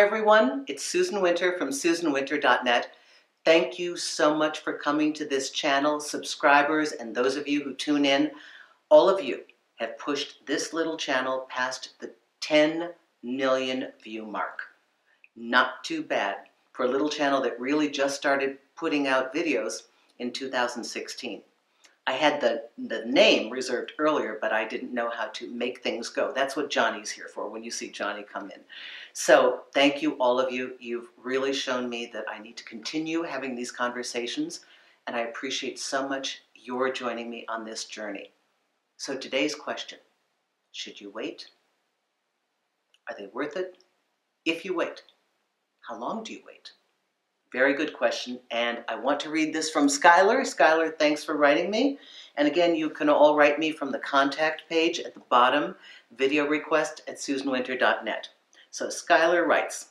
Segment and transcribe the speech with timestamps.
[0.00, 2.94] Hi everyone, it's Susan Winter from susanwinter.net.
[3.44, 7.74] Thank you so much for coming to this channel, subscribers and those of you who
[7.74, 8.30] tune in.
[8.88, 9.42] All of you
[9.76, 14.60] have pushed this little channel past the 10 million view mark.
[15.36, 16.36] Not too bad
[16.72, 19.82] for a little channel that really just started putting out videos
[20.18, 21.42] in 2016.
[22.06, 26.08] I had the, the name reserved earlier, but I didn't know how to make things
[26.08, 26.32] go.
[26.34, 28.60] That's what Johnny's here for when you see Johnny come in.
[29.12, 30.74] So thank you, all of you.
[30.80, 34.60] You've really shown me that I need to continue having these conversations,
[35.06, 38.32] and I appreciate so much your joining me on this journey.
[38.96, 39.98] So today's question,
[40.72, 41.46] should you wait?
[43.08, 43.78] Are they worth it?
[44.44, 45.02] If you wait,
[45.88, 46.72] how long do you wait?
[47.52, 48.38] Very good question.
[48.50, 50.42] And I want to read this from Skyler.
[50.42, 51.98] Skyler, thanks for writing me.
[52.36, 55.74] And again, you can all write me from the contact page at the bottom,
[56.16, 58.28] video request at susanwinter.net.
[58.70, 59.86] So Skyler writes,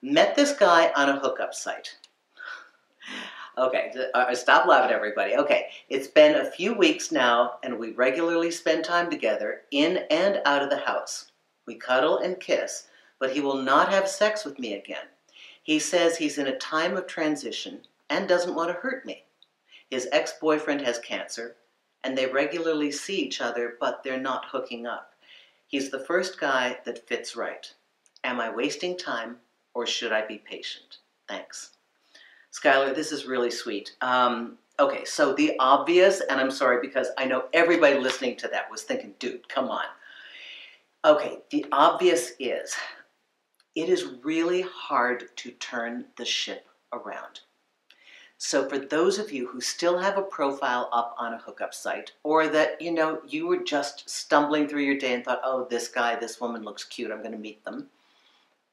[0.00, 1.96] met this guy on a hookup site.
[3.58, 5.36] Okay, uh, stop laughing, everybody.
[5.36, 10.40] Okay, it's been a few weeks now, and we regularly spend time together in and
[10.46, 11.32] out of the house.
[11.66, 12.88] We cuddle and kiss,
[13.18, 15.04] but he will not have sex with me again.
[15.62, 19.24] He says he's in a time of transition and doesn't want to hurt me.
[19.90, 21.56] His ex boyfriend has cancer,
[22.02, 25.14] and they regularly see each other, but they're not hooking up.
[25.66, 27.72] He's the first guy that fits right.
[28.24, 29.36] Am I wasting time,
[29.74, 30.98] or should I be patient?
[31.28, 31.70] Thanks.
[32.52, 33.96] Skyler, this is really sweet.
[34.00, 38.70] Um, okay, so the obvious, and I'm sorry because I know everybody listening to that
[38.70, 39.84] was thinking, dude, come on.
[41.04, 42.76] Okay, the obvious is
[43.74, 47.40] it is really hard to turn the ship around.
[48.38, 52.10] So for those of you who still have a profile up on a hookup site,
[52.24, 55.86] or that, you know, you were just stumbling through your day and thought, oh, this
[55.86, 57.86] guy, this woman looks cute, I'm going to meet them.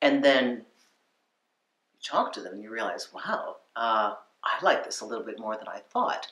[0.02, 0.66] And then
[1.94, 5.40] you talk to them and you realize, wow, uh, I like this a little bit
[5.40, 6.28] more than I thought.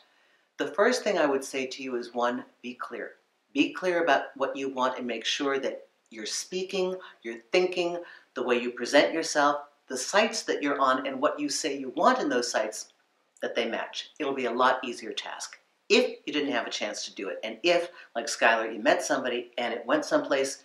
[0.57, 3.11] The first thing I would say to you is one, be clear.
[3.53, 7.97] Be clear about what you want and make sure that you're speaking, you're thinking,
[8.33, 11.89] the way you present yourself, the sites that you're on, and what you say you
[11.95, 12.93] want in those sites,
[13.41, 14.11] that they match.
[14.19, 15.59] It'll be a lot easier task
[15.89, 17.39] if you didn't have a chance to do it.
[17.43, 20.63] And if, like Skyler, you met somebody and it went someplace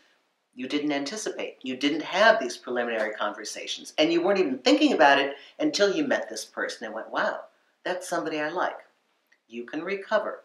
[0.54, 1.58] you didn't anticipate.
[1.62, 3.94] You didn't have these preliminary conversations.
[3.96, 7.40] And you weren't even thinking about it until you met this person and went, wow,
[7.84, 8.78] that's somebody I like.
[9.48, 10.42] You can recover.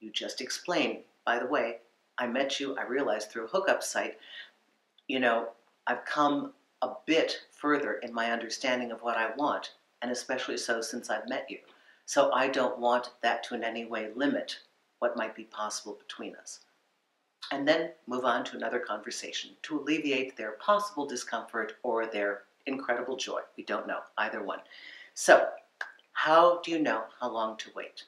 [0.00, 1.78] You just explain, by the way,
[2.18, 4.18] I met you, I realized through a hookup site,
[5.06, 5.48] you know,
[5.86, 9.72] I've come a bit further in my understanding of what I want,
[10.02, 11.58] and especially so since I've met you.
[12.06, 14.58] So I don't want that to in any way limit
[14.98, 16.60] what might be possible between us.
[17.52, 23.16] And then move on to another conversation to alleviate their possible discomfort or their incredible
[23.16, 23.40] joy.
[23.56, 24.60] We don't know, either one.
[25.14, 25.48] So,
[26.12, 28.04] how do you know how long to wait?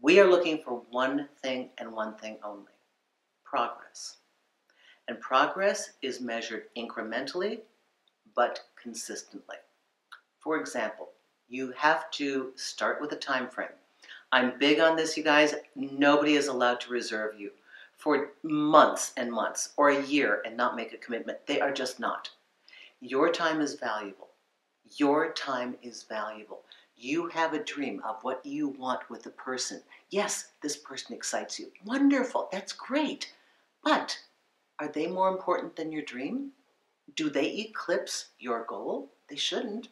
[0.00, 2.73] We are looking for one thing and one thing only
[3.54, 4.16] progress.
[5.06, 7.60] And progress is measured incrementally,
[8.34, 9.58] but consistently.
[10.40, 11.10] For example,
[11.48, 13.78] you have to start with a time frame.
[14.32, 15.54] I'm big on this, you guys.
[15.76, 17.52] Nobody is allowed to reserve you
[17.96, 21.46] for months and months or a year and not make a commitment.
[21.46, 22.30] They are just not.
[23.00, 24.30] Your time is valuable.
[24.96, 26.62] Your time is valuable.
[26.96, 29.80] You have a dream of what you want with the person.
[30.10, 31.70] Yes, this person excites you.
[31.84, 32.48] Wonderful.
[32.50, 33.32] That's great.
[33.84, 34.18] But
[34.80, 36.50] are they more important than your dream?
[37.16, 39.12] Do they eclipse your goal?
[39.28, 39.88] They shouldn't.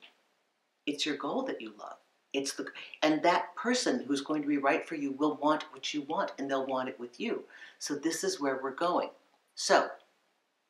[0.86, 1.98] It's your goal that you love.
[2.32, 2.66] It's the
[3.02, 6.32] and that person who's going to be right for you will want what you want
[6.38, 7.44] and they'll want it with you.
[7.78, 9.10] So this is where we're going.
[9.54, 9.88] So,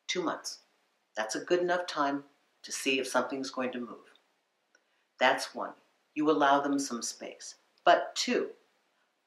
[0.08, 0.58] 2 months.
[1.17, 2.25] That's a good enough time
[2.64, 4.11] to see if something's going to move.
[5.20, 5.73] That's one.
[6.14, 7.55] You allow them some space.
[7.85, 8.49] But two,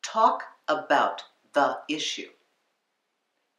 [0.04, 1.24] talk about
[1.54, 2.30] the issue.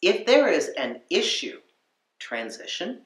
[0.03, 1.61] If there is an issue,
[2.19, 3.03] transition,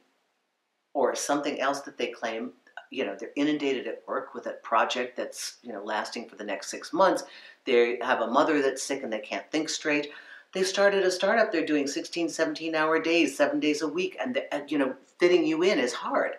[0.92, 2.52] or something else that they claim,
[2.90, 6.44] you know, they're inundated at work with a project that's, you know, lasting for the
[6.44, 7.22] next six months.
[7.64, 10.10] They have a mother that's sick and they can't think straight.
[10.52, 11.52] They started a startup.
[11.52, 14.16] They're doing 16, 17 hour days, seven days a week.
[14.20, 16.32] And, you know, fitting you in is hard.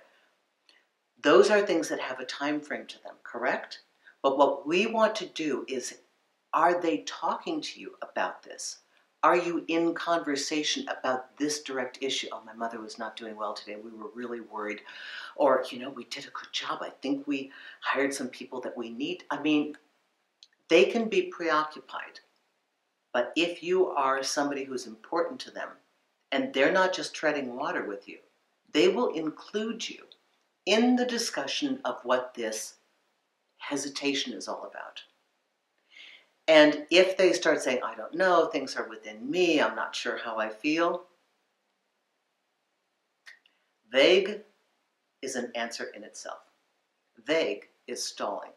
[1.23, 3.83] Those are things that have a time frame to them, correct?
[4.21, 5.99] But what we want to do is,
[6.53, 8.79] are they talking to you about this?
[9.23, 12.27] Are you in conversation about this direct issue?
[12.31, 13.75] Oh, my mother was not doing well today.
[13.75, 14.81] We were really worried.
[15.35, 16.79] Or, you know, we did a good job.
[16.81, 17.51] I think we
[17.81, 19.23] hired some people that we need.
[19.29, 19.77] I mean,
[20.69, 22.19] they can be preoccupied.
[23.13, 25.69] But if you are somebody who's important to them
[26.31, 28.17] and they're not just treading water with you,
[28.71, 30.05] they will include you
[30.65, 32.75] in the discussion of what this
[33.57, 35.03] hesitation is all about.
[36.47, 40.17] And if they start saying, I don't know, things are within me, I'm not sure
[40.17, 41.03] how I feel,
[43.91, 44.41] vague
[45.21, 46.39] is an answer in itself.
[47.25, 48.51] Vague is stalling.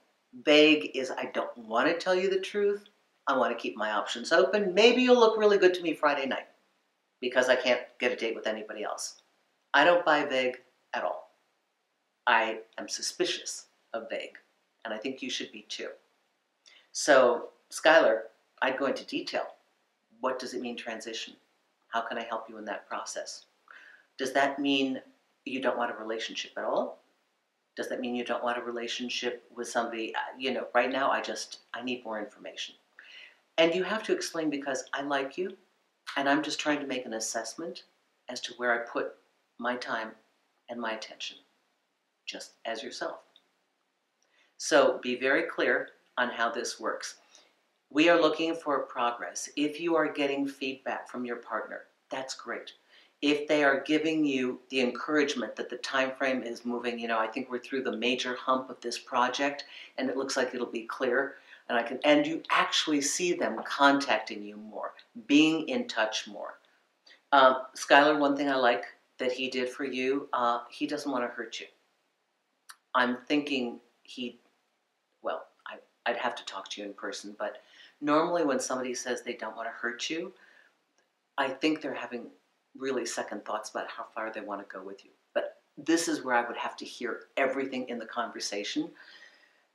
[0.44, 2.84] Vague is, I don't want to tell you the truth.
[3.26, 4.74] I want to keep my options open.
[4.74, 6.48] Maybe you'll look really good to me Friday night
[7.20, 9.22] because I can't get a date with anybody else.
[9.72, 10.58] I don't buy vague
[10.92, 11.30] at all.
[12.26, 14.38] I am suspicious of vague,
[14.84, 15.88] and I think you should be too.
[16.92, 18.20] So, Skyler,
[18.62, 19.46] I'd go into detail.
[20.20, 21.34] What does it mean transition?
[21.88, 23.46] How can I help you in that process?
[24.16, 25.00] Does that mean
[25.44, 27.00] you don't want a relationship at all?
[27.76, 30.14] Does that mean you don't want a relationship with somebody?
[30.14, 32.76] Uh, you know, right now I just, I need more information.
[33.58, 35.56] And you have to explain because I like you
[36.16, 37.82] and I'm just trying to make an assessment
[38.28, 39.14] as to where I put
[39.58, 40.12] my time
[40.68, 41.38] and my attention,
[42.24, 43.18] just as yourself.
[44.58, 47.16] So be very clear on how this works.
[47.90, 49.48] We are looking for progress.
[49.56, 52.72] If you are getting feedback from your partner, that's great.
[53.22, 57.18] If they are giving you the encouragement that the time frame is moving you know
[57.18, 59.64] i think we're through the major hump of this project
[59.96, 61.36] and it looks like it'll be clear
[61.68, 64.92] and i can and you actually see them contacting you more
[65.26, 66.58] being in touch more.
[67.32, 68.84] Uh, skyler one thing i like
[69.18, 71.66] that he did for you uh, he doesn't want to hurt you.
[72.94, 74.38] I'm thinking he
[75.22, 75.46] well
[76.06, 77.62] i'd have to talk to you in person but
[78.00, 80.32] normally when somebody says they don't want to hurt you
[81.38, 82.26] i think they're having
[82.78, 85.10] really second thoughts about how far they want to go with you.
[85.32, 88.90] But this is where I would have to hear everything in the conversation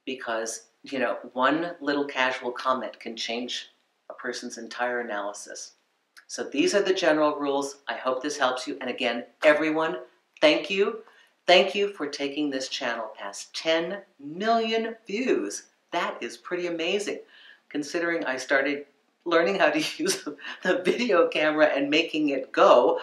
[0.06, 3.70] because, you know, one little casual comment can change
[4.10, 5.74] a person's entire analysis.
[6.28, 7.78] So these are the general rules.
[7.88, 8.78] I hope this helps you.
[8.82, 9.98] And again, everyone,
[10.42, 11.00] thank you.
[11.48, 15.64] Thank you for taking this channel past 10 million views.
[15.92, 17.20] That is pretty amazing
[17.70, 18.86] considering I started
[19.26, 20.28] learning how to use
[20.64, 23.00] the video camera and making it go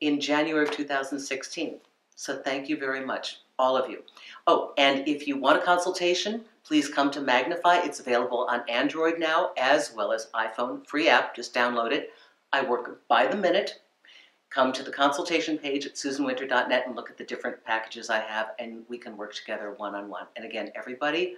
[0.00, 1.78] in January of 2016.
[2.14, 4.02] So thank you very much, all of you.
[4.46, 7.78] Oh, and if you want a consultation, please come to Magnify.
[7.78, 10.86] It's available on Android now as well as iPhone.
[10.86, 12.10] Free app, just download it.
[12.52, 13.80] I work by the minute.
[14.48, 18.52] Come to the consultation page at susanwinter.net and look at the different packages I have,
[18.58, 20.26] and we can work together one on one.
[20.36, 21.36] And again, everybody,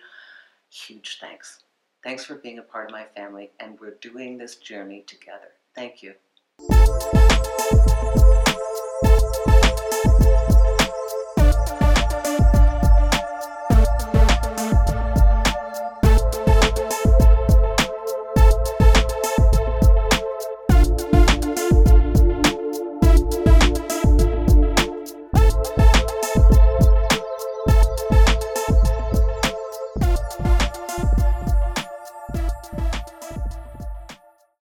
[0.71, 1.65] huge thanks.
[2.05, 5.53] Thanks for being a part of my family, and we're doing this journey together.
[5.75, 6.15] Thank you.